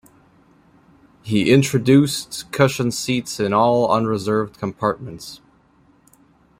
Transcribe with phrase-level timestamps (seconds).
[1.21, 5.41] He introduced cushion seats in all unreserved compartments.